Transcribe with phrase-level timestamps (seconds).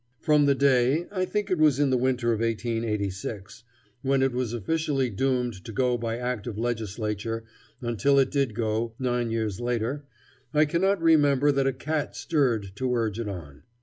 [0.19, 3.63] From the day I think it was in the winter of 1886
[4.01, 7.43] when it was officially doomed to go by act of legislature
[7.83, 10.05] until it did go, nine years later,
[10.55, 13.61] I cannot remember that a cat stirred to urge it on.